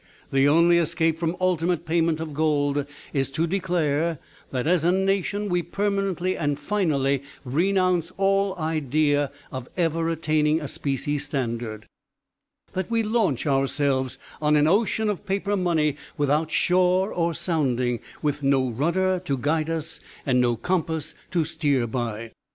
[0.31, 4.17] The only escape from ultimate payment of gold is to declare
[4.49, 10.67] that as a nation we permanently and finally renounce all idea of ever attaining a
[10.67, 11.85] specie standard
[12.73, 18.41] that we launch ourselves on an ocean of paper money without shore or sounding, with
[18.41, 22.31] no rudder to guide us and no compass to steer by.